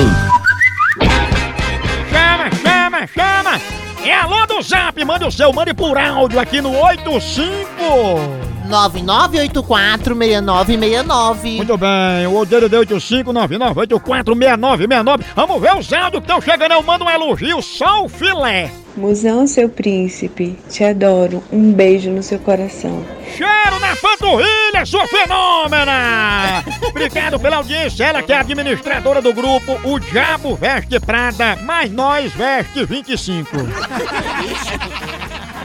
Chama, 2.09 2.49
chama, 2.61 3.07
chama! 3.07 3.61
É 4.03 4.13
alô 4.13 4.45
do 4.45 4.61
Zap, 4.61 5.03
manda 5.03 5.27
o 5.27 5.31
seu, 5.31 5.51
mande 5.51 5.73
por 5.73 5.97
áudio 5.97 6.39
aqui 6.39 6.61
no 6.61 6.77
85. 6.77 8.44
99846969. 8.65 11.57
Muito 11.57 11.77
bem, 11.77 12.27
o 12.27 12.35
Odeiro 12.35 12.69
de 12.69 12.75
8599846969. 12.77 15.23
Vamos 15.35 15.61
ver 15.61 15.75
os 15.75 15.91
áudios 15.93 16.23
que 16.23 16.31
estão 16.31 16.41
chegando. 16.41 16.73
Eu 16.73 16.83
mando 16.83 17.05
um 17.05 17.09
elogio, 17.09 17.61
só 17.61 18.03
o 18.03 18.09
filé. 18.09 18.71
Musão, 18.97 19.45
seu 19.45 19.67
príncipe, 19.67 20.57
te 20.69 20.81
adoro. 20.83 21.43
Um 21.51 21.73
beijo 21.73 22.09
no 22.09 22.23
seu 22.23 22.39
coração. 22.39 23.05
Cheiro 23.35 23.79
na 23.81 23.93
panturrilha, 23.97 24.85
sua 24.85 25.05
fenômena! 25.07 26.63
Obrigado 26.87 27.37
pela 27.37 27.57
audiência, 27.57 28.05
ela 28.05 28.23
que 28.23 28.31
é 28.31 28.37
administradora 28.37 29.21
do 29.21 29.33
grupo 29.33 29.77
O 29.83 29.99
Diabo 29.99 30.55
Veste 30.55 30.97
Prada, 31.01 31.57
mas 31.63 31.91
nós 31.91 32.31
veste 32.31 32.85
25. 32.85 33.49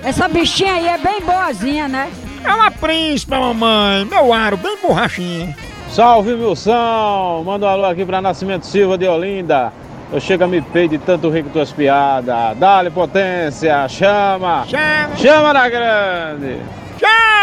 Essa 0.03 0.27
bichinha 0.27 0.75
aí 0.75 0.89
é 0.89 0.99
bem 0.99 1.21
boazinha, 1.21 1.87
né? 1.87 2.11
É 2.45 2.55
uma 2.55 2.71
príncipe, 2.71 3.33
mamãe. 3.33 4.05
Meu 4.05 4.33
aro, 4.33 4.57
bem 4.57 4.77
borrachinha. 4.83 5.55
Salve, 5.91 6.33
Wilson! 6.35 7.43
Manda 7.45 7.67
um 7.67 7.69
alô 7.69 7.85
aqui 7.87 8.05
pra 8.05 8.23
Nascimento 8.23 8.65
Silva 8.65 8.97
de 8.97 9.09
Olinda. 9.09 9.73
Eu 10.13 10.21
chego 10.21 10.45
a 10.45 10.47
me 10.47 10.61
pei 10.61 10.89
de 10.89 10.99
tanto 10.99 11.29
rir 11.31 11.45
com 11.45 11.51
tuas 11.51 11.73
piadas. 11.73 12.57
Dá-lhe 12.59 12.91
potência, 12.91 13.89
chama! 13.89 14.65
Chama! 14.67 15.17
Chama 15.17 15.53
na 15.53 15.69
grande! 15.69 16.59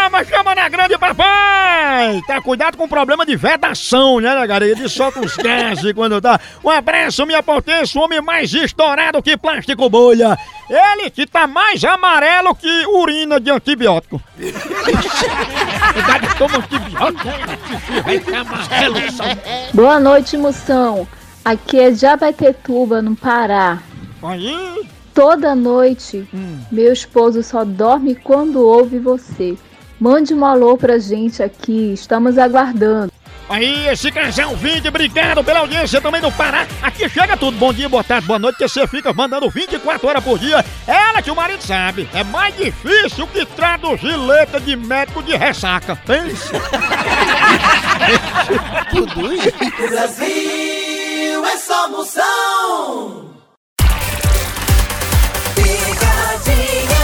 Chama, 0.08 0.24
chama 0.24 0.54
na 0.54 0.68
grande 0.70 0.96
papai! 0.96 2.22
Tá 2.26 2.40
cuidado 2.40 2.78
com 2.78 2.84
o 2.84 2.88
problema 2.88 3.26
de 3.26 3.36
vedação, 3.36 4.20
né, 4.20 4.34
galera? 4.46 4.64
Ele 4.64 4.88
solta 4.88 5.20
os 5.20 5.36
gases 5.36 5.92
quando 5.92 6.18
tá. 6.18 6.40
Um 6.64 6.70
abraço, 6.70 7.26
minha 7.26 7.42
potência, 7.42 8.00
o 8.00 8.04
homem 8.04 8.18
mais 8.22 8.54
estourado 8.54 9.22
que 9.22 9.36
plástico 9.36 9.90
bolha. 9.90 10.38
Ele 10.70 11.10
que 11.10 11.26
tá 11.26 11.46
mais 11.46 11.84
amarelo 11.84 12.54
que 12.54 12.86
urina 12.86 13.38
de 13.38 13.50
antibiótico. 13.50 14.18
Cuidado, 15.92 16.38
toma 16.38 16.56
antibiótico, 16.56 17.28
né? 17.28 18.02
vai 18.02 18.18
ficar 18.18 18.40
amarelo. 18.40 18.94
Boa 19.74 20.00
noite, 20.00 20.38
moção. 20.38 21.06
Aqui 21.44 21.80
é 21.80 21.92
Jabatetuba, 21.92 23.02
no 23.02 23.14
Pará. 23.14 23.78
Aí, 24.22 24.88
Toda 25.12 25.54
noite, 25.54 26.26
meu 26.70 26.92
esposo 26.92 27.42
só 27.42 27.64
dorme 27.64 28.14
quando 28.14 28.64
ouve 28.64 29.00
você. 29.00 29.58
Mande 30.00 30.32
um 30.32 30.44
alô 30.44 30.76
pra 30.76 30.96
gente 30.98 31.42
aqui, 31.42 31.92
estamos 31.92 32.38
aguardando. 32.38 33.12
aí, 33.48 33.88
esse 33.88 34.12
casal 34.12 34.54
vinde, 34.54 34.86
obrigado 34.86 35.42
pela 35.42 35.58
audiência 35.58 36.00
também 36.00 36.20
do 36.20 36.30
Pará. 36.30 36.68
Aqui 36.80 37.08
chega 37.08 37.36
tudo, 37.36 37.58
bom 37.58 37.72
dia, 37.72 37.88
boa 37.88 38.04
tarde, 38.04 38.24
boa 38.24 38.38
noite, 38.38 38.58
que 38.58 38.68
você 38.68 38.86
fica 38.86 39.12
mandando 39.12 39.50
24 39.50 40.06
horas 40.06 40.22
por 40.22 40.38
dia. 40.38 40.64
Ela 40.86 41.20
que 41.20 41.32
o 41.32 41.34
marido 41.34 41.60
sabe, 41.62 42.08
é 42.14 42.22
mais 42.22 42.56
difícil 42.56 43.26
que 43.26 43.44
traduzir 43.44 44.16
letra 44.16 44.60
de 44.60 44.76
médico 44.76 45.20
de 45.20 45.34
ressaca. 45.36 45.96
Pensa. 45.96 46.52
Tudo 48.90 49.34
isso? 49.34 49.48
O 49.84 49.88
Brasil 49.88 51.44
é 51.44 51.56
só 51.56 51.88
moção. 51.88 53.34
Picadinha 55.56 56.97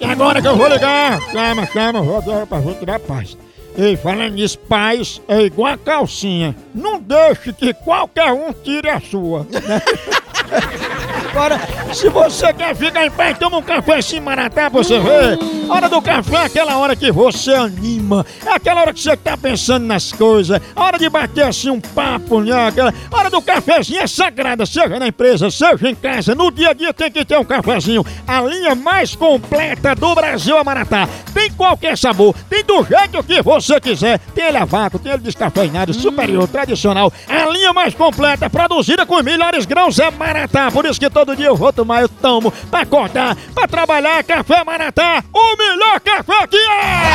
E 0.00 0.04
agora 0.04 0.40
que 0.40 0.48
eu 0.48 0.56
vou 0.56 0.68
ligar, 0.68 1.20
chama, 1.30 1.66
chama, 1.66 2.00
vou 2.02 2.22
pra 2.46 2.60
gente 2.60 2.86
dar 2.86 2.98
paz. 2.98 3.36
Ei, 3.76 3.96
falando 3.96 4.34
nisso, 4.34 4.58
paz 4.58 5.20
é 5.28 5.42
igual 5.42 5.74
a 5.74 5.78
calcinha. 5.78 6.56
Não 6.74 6.98
deixe 7.00 7.52
que 7.52 7.72
qualquer 7.72 8.32
um 8.32 8.52
tire 8.52 8.88
a 8.88 9.00
sua. 9.00 9.46
né? 9.50 9.80
Agora, 11.30 11.60
se 11.94 12.08
você 12.08 12.52
quer 12.52 12.74
ficar 12.74 13.06
em 13.06 13.10
paz, 13.10 13.38
toma 13.38 13.58
um 13.58 13.62
café 13.62 13.98
assim, 13.98 14.18
Maratá, 14.18 14.68
você 14.68 14.98
ver. 14.98 15.38
Hora 15.68 15.88
do 15.88 16.02
café 16.02 16.36
é 16.36 16.44
aquela 16.46 16.76
hora 16.78 16.96
que 16.96 17.12
você 17.12 17.52
anima. 17.52 18.26
É 18.44 18.50
aquela 18.50 18.80
hora 18.80 18.92
que 18.92 19.00
você 19.00 19.16
tá 19.16 19.36
pensando 19.36 19.86
nas 19.86 20.10
coisas. 20.10 20.60
Hora 20.74 20.98
de 20.98 21.08
bater 21.08 21.44
assim 21.44 21.70
um 21.70 21.80
papo, 21.80 22.40
né? 22.40 22.66
Aquela 22.66 22.92
hora 23.12 23.30
do 23.30 23.40
cafezinho 23.40 24.00
é 24.00 24.06
sagrada, 24.08 24.66
seja 24.66 24.98
na 24.98 25.06
empresa, 25.06 25.48
seja 25.48 25.88
em 25.88 25.94
casa. 25.94 26.34
No 26.34 26.50
dia 26.50 26.70
a 26.70 26.72
dia 26.72 26.92
tem 26.92 27.08
que 27.08 27.24
ter 27.24 27.38
um 27.38 27.44
cafezinho. 27.44 28.04
A 28.26 28.40
linha 28.40 28.74
mais 28.74 29.14
completa 29.14 29.94
do 29.94 30.12
Brasil 30.12 30.58
é 30.58 30.64
Maratá. 30.64 31.08
Tem 31.32 31.52
qualquer 31.52 31.96
sabor, 31.96 32.34
tem 32.48 32.64
do 32.64 32.84
jeito 32.84 33.22
que 33.22 33.40
você 33.40 33.80
quiser. 33.80 34.18
Tem 34.34 34.46
ele 34.46 34.56
a 34.56 34.64
vácuo, 34.64 34.98
tem 34.98 35.12
ele 35.12 35.22
descafeinado, 35.22 35.94
superior, 35.94 36.48
tradicional. 36.48 37.12
A 37.28 37.48
linha 37.48 37.72
mais 37.72 37.94
completa, 37.94 38.50
produzida 38.50 39.06
com 39.06 39.14
os 39.14 39.22
melhores 39.22 39.64
grãos 39.64 40.00
é 40.00 40.10
Maratá. 40.10 40.68
Por 40.72 40.84
isso 40.84 40.98
que 40.98 41.08
todo 41.20 41.36
dia 41.36 41.48
eu 41.48 41.56
vou 41.56 41.70
tomar, 41.70 42.00
eu 42.00 42.08
tomo. 42.08 42.50
Pra 42.70 42.80
acordar, 42.80 43.36
pra 43.54 43.68
trabalhar, 43.68 44.24
café 44.24 44.64
Maratá. 44.64 45.22
O 45.34 45.56
melhor 45.56 46.00
café 46.00 46.46
que 46.46 46.56
é! 46.56 47.10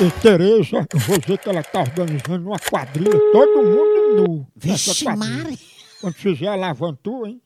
E 0.00 0.10
Tereza, 0.22 0.86
eu 0.92 0.98
vou 1.00 1.18
dizer 1.18 1.38
que 1.38 1.48
ela 1.48 1.62
tá 1.62 1.80
organizando 1.80 2.48
uma 2.48 2.58
quadrilha, 2.58 3.18
todo 3.30 3.62
mundo 3.62 4.16
nu. 4.16 4.46
Vixe. 4.56 5.04
Mari. 5.04 5.58
Quando 6.00 6.14
fizer 6.14 6.48
a 6.48 6.54
lavantua, 6.54 7.28
hein? 7.28 7.42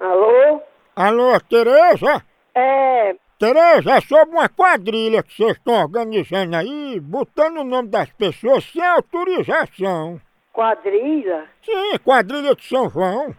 Alô? 0.00 0.60
Alô, 0.94 1.40
Tereza? 1.40 2.22
É, 2.54 3.16
Tereza, 3.38 3.96
é 3.96 4.00
sobre 4.00 4.36
uma 4.36 4.48
quadrilha 4.48 5.22
que 5.24 5.36
vocês 5.36 5.56
estão 5.56 5.74
organizando 5.74 6.54
aí, 6.54 7.00
botando 7.00 7.58
o 7.58 7.64
nome 7.64 7.88
das 7.88 8.10
pessoas 8.10 8.64
sem 8.64 8.84
autorização. 8.84 10.20
Quadrilha? 10.54 11.46
Sim, 11.62 11.98
quadrilha 12.02 12.54
de 12.54 12.64
São 12.64 12.88
João, 12.88 13.34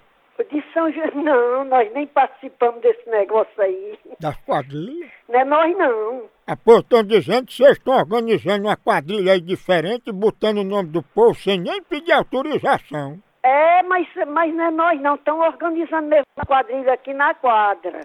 De 0.51 0.63
São 0.73 0.91
João, 0.91 1.23
não, 1.23 1.63
nós 1.63 1.91
nem 1.93 2.05
participamos 2.07 2.81
desse 2.81 3.09
negócio 3.09 3.59
aí. 3.59 3.97
das 4.19 4.35
quadrilhas. 4.41 5.09
Não 5.29 5.39
é 5.39 5.45
nós 5.45 5.77
não. 5.77 6.23
Ah, 6.45 6.57
pô, 6.57 6.79
estão 6.79 7.03
dizendo 7.03 7.47
que 7.47 7.53
vocês 7.55 7.77
estão 7.77 7.95
organizando 7.95 8.65
uma 8.67 8.75
quadrilha 8.75 9.31
aí 9.31 9.41
diferente, 9.41 10.11
botando 10.11 10.57
o 10.57 10.63
nome 10.63 10.89
do 10.89 11.01
povo 11.01 11.33
sem 11.35 11.59
nem 11.59 11.81
pedir 11.81 12.11
autorização. 12.11 13.17
É, 13.45 13.83
mas, 13.83 14.07
mas 14.27 14.51
não 14.55 14.65
é 14.65 14.71
nós 14.71 15.01
não, 15.01 15.13
estamos 15.13 15.45
organizando 15.45 16.07
mesmo 16.07 16.25
a 16.35 16.45
quadrilha 16.47 16.93
aqui 16.93 17.13
na 17.13 17.31
quadra. 17.35 18.01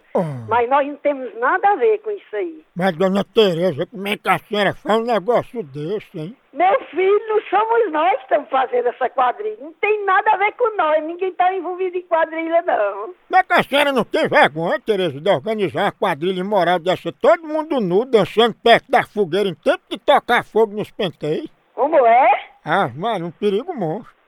Mas 0.47 0.69
nós 0.69 0.87
não 0.87 0.97
temos 0.97 1.35
nada 1.41 1.67
a 1.71 1.77
ver 1.77 1.97
com 2.03 2.11
isso 2.11 2.37
aí. 2.37 2.63
Mas, 2.77 2.95
dona 2.95 3.25
Tereza, 3.25 3.87
como 3.87 4.07
é 4.07 4.19
que 4.19 4.29
a 4.29 4.39
senhora 4.39 4.75
faz 4.75 5.01
um 5.01 5.05
negócio 5.05 5.63
desse, 5.63 6.19
hein? 6.19 6.37
Meu 6.53 6.79
filho, 6.91 7.29
não 7.29 7.41
somos 7.49 7.91
nós 7.91 8.17
que 8.17 8.23
estamos 8.25 8.51
fazendo 8.51 8.89
essa 8.89 9.09
quadrilha. 9.09 9.57
Não 9.63 9.73
tem 9.81 10.05
nada 10.05 10.31
a 10.31 10.37
ver 10.37 10.53
com 10.53 10.77
nós, 10.77 11.03
ninguém 11.05 11.31
está 11.31 11.55
envolvido 11.55 11.97
em 11.97 12.03
quadrilha 12.03 12.61
não. 12.61 13.15
Como 13.27 13.37
é 13.37 13.43
que 13.43 13.53
a 13.55 13.63
senhora 13.63 13.93
não 13.93 14.05
tem 14.05 14.29
vergonha, 14.29 14.79
Tereza, 14.79 15.19
de 15.19 15.31
organizar 15.31 15.85
uma 15.85 15.93
quadrilha 15.93 16.41
imoral 16.41 16.79
dessa, 16.79 17.11
todo 17.13 17.49
mundo 17.49 17.81
nu, 17.81 18.05
dançando 18.05 18.55
perto 18.63 18.91
da 18.91 19.05
fogueira, 19.05 19.49
em 19.49 19.55
tempo 19.55 19.85
de 19.89 19.97
tocar 19.97 20.45
fogo 20.45 20.77
nos 20.77 20.91
penteios? 20.91 21.49
Como 21.75 21.97
é? 22.07 22.29
Ah, 22.63 22.91
mano, 22.95 23.29
um 23.29 23.31
perigo 23.31 23.73
monstro. 23.73 24.20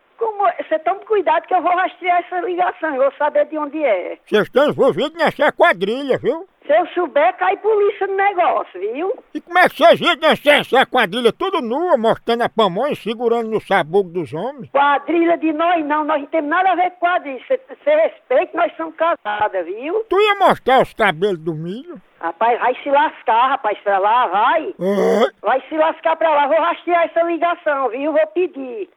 Você 0.72 0.78
toma 0.78 1.00
cuidado 1.00 1.46
que 1.46 1.52
eu 1.52 1.60
vou 1.60 1.76
rastrear 1.76 2.20
essa 2.20 2.40
ligação, 2.40 2.94
eu 2.94 3.02
vou 3.02 3.12
saber 3.18 3.44
de 3.44 3.58
onde 3.58 3.84
é. 3.84 4.16
Vocês 4.24 4.44
estão 4.44 4.70
envolvidos 4.70 5.12
nessa 5.18 5.52
quadrilha, 5.52 6.16
viu? 6.16 6.48
Se 6.66 6.72
eu 6.72 6.86
souber, 6.94 7.36
cai 7.36 7.58
polícia 7.58 8.06
no 8.06 8.14
negócio, 8.14 8.80
viu? 8.80 9.12
E 9.34 9.40
como 9.42 9.58
é 9.58 9.68
que 9.68 9.76
vocês 9.76 10.00
iam 10.00 10.16
dançar 10.16 10.60
essa 10.60 10.86
quadrilha 10.86 11.30
tudo 11.30 11.60
nua, 11.60 11.98
mostrando 11.98 12.44
a 12.44 12.48
pamonha, 12.48 12.94
segurando 12.94 13.50
no 13.50 13.60
sabugo 13.60 14.08
dos 14.08 14.32
homens? 14.32 14.70
Quadrilha 14.70 15.36
de 15.36 15.52
nós 15.52 15.84
não, 15.84 16.04
nós 16.04 16.22
não 16.22 16.26
temos 16.28 16.48
nada 16.48 16.72
a 16.72 16.74
ver 16.74 16.90
com 16.92 17.00
quadrilha. 17.00 17.44
Você 17.46 17.94
respeita, 17.94 18.56
nós 18.56 18.74
somos 18.74 18.94
casadas, 18.94 19.66
viu? 19.66 20.06
Tu 20.08 20.18
ia 20.18 20.34
mostrar 20.36 20.80
os 20.80 20.94
cabelos 20.94 21.38
do 21.38 21.52
milho? 21.52 22.00
Rapaz, 22.18 22.58
vai 22.58 22.74
se 22.82 22.90
lascar, 22.90 23.48
rapaz, 23.48 23.78
pra 23.80 23.98
lá, 23.98 24.26
vai. 24.28 24.74
Oi? 24.78 25.30
Vai 25.42 25.62
se 25.68 25.76
lascar 25.76 26.16
pra 26.16 26.30
lá, 26.30 26.46
vou 26.46 26.58
rastrear 26.58 27.04
essa 27.04 27.22
ligação, 27.24 27.90
viu? 27.90 28.10
Vou 28.10 28.26
pedir. 28.28 28.88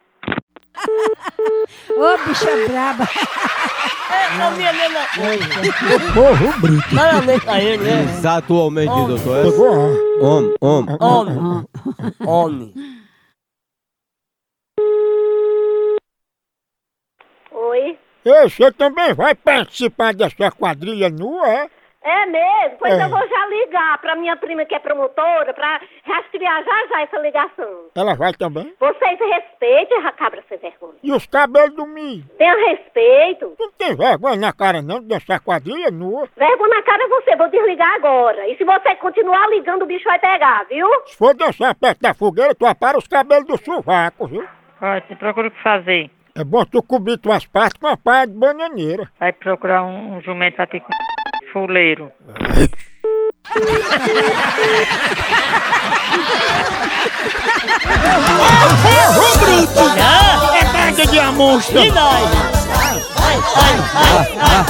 Ô, 1.89 2.17
bicha 2.27 2.67
braba. 2.67 3.07
Não, 4.38 4.51
minha, 4.57 4.73
não. 4.73 6.13
Porro 6.13 6.59
brito. 6.61 6.95
Parabéns 6.95 7.47
a 7.47 7.61
ele, 7.61 7.83
né? 7.83 8.01
Exatamente, 8.03 8.89
Homem. 8.89 9.07
doutor. 9.07 9.45
Ó. 10.21 10.25
Homem, 10.25 10.55
homem. 10.61 10.97
Homem. 10.99 11.65
Homem. 12.25 12.73
Oi? 17.51 17.99
Ei, 18.25 18.49
você 18.49 18.71
também 18.71 19.13
vai 19.13 19.35
participar 19.35 20.13
dessa 20.13 20.51
quadrilha 20.51 21.09
nua, 21.09 21.47
é? 21.47 21.69
É 22.05 22.25
mesmo? 22.27 22.77
Pois 22.77 22.93
É. 22.93 23.03
eu 23.03 23.09
vou 23.09 23.27
já 23.27 23.47
ligar 23.47 23.97
pra 23.97 24.15
minha 24.15 24.35
prima 24.37 24.63
que 24.63 24.75
é 24.75 24.79
promotora 24.79 25.53
pra 25.55 25.81
rastrear 26.05 26.63
já 26.63 26.87
já 26.87 27.01
essa 27.01 27.17
ligação. 27.17 27.85
Ela 27.95 28.13
vai 28.15 28.31
também? 28.33 28.71
Vocês 28.79 29.19
respeitem, 29.19 30.05
a 30.05 30.11
cabra 30.11 30.43
sem 30.47 30.57
vergonha. 30.59 30.93
E 31.01 31.11
os 31.11 31.25
cabelos 31.25 31.75
do 31.75 31.85
milho? 31.87 32.23
Tenha 32.37 32.53
respeito. 32.69 33.53
Tu 33.57 33.63
não 33.63 33.71
tem 33.71 33.95
vergonha 33.95 34.35
na 34.35 34.53
cara 34.53 34.83
não 34.83 34.99
de 34.99 35.07
dançar 35.07 35.39
quadrilha 35.39 35.89
nua? 35.89 36.29
Vergonha 36.37 36.75
na 36.75 36.83
cara 36.83 37.03
é 37.03 37.07
você, 37.07 37.35
vou 37.35 37.49
desligar 37.49 37.95
agora. 37.95 38.47
E 38.49 38.55
se 38.55 38.63
você 38.63 38.95
continuar 38.97 39.49
ligando, 39.49 39.81
o 39.81 39.87
bicho 39.87 40.03
vai 40.05 40.19
pegar, 40.19 40.63
viu? 40.69 40.87
Se 41.07 41.17
for 41.17 41.33
dançar 41.33 41.73
perto 41.73 42.01
da 42.01 42.13
fogueira, 42.13 42.53
tu 42.53 42.67
apara 42.67 42.97
os 42.99 43.07
cabelos 43.07 43.45
do 43.47 43.57
sovaco, 43.57 44.27
viu? 44.27 44.45
Olha, 44.79 45.03
você 45.07 45.15
procura 45.15 45.47
o 45.47 45.51
que 45.51 45.63
fazer. 45.63 46.11
É 46.37 46.43
bom 46.43 46.63
tu 46.65 46.83
cobrir 46.83 47.17
tuas 47.17 47.45
partes 47.47 47.79
com 47.79 47.87
a 47.87 47.97
palha 47.97 48.27
de 48.27 48.33
bananeira. 48.33 49.09
Vai 49.19 49.31
procurar 49.31 49.83
um, 49.83 50.17
um 50.17 50.21
jumento 50.21 50.61
aqui 50.61 50.79
com 50.81 50.89
fuleiro. 51.55 52.11
Porro 58.83 59.37
bruto! 59.39 59.85
É 60.53 60.65
tarde 60.65 61.07
de 61.07 61.19
amostra! 61.19 61.85
E 61.85 61.91
nós? 61.91 62.29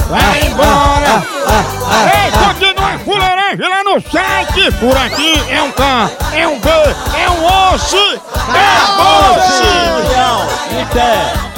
Vai 0.08 0.40
embora! 0.46 1.26
Ei, 2.14 2.30
continua 2.30 2.94
a 2.94 2.98
fuleiragem 3.00 3.68
lá 3.68 3.82
no 3.82 4.00
site! 4.00 4.70
Por 4.78 4.96
aqui 4.96 5.42
é 5.50 5.60
um 5.62 5.72
K, 5.72 6.10
é 6.36 6.46
um 6.46 6.60
B, 6.60 6.68
é 6.68 7.30
um 7.30 7.72
osso! 7.74 7.96
É 8.54 8.70
osso! 9.02 9.66
Até. 10.82 11.55